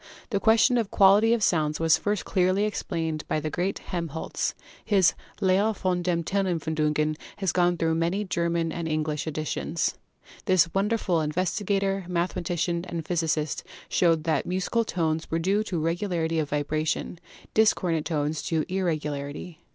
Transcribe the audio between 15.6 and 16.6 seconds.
to regularity of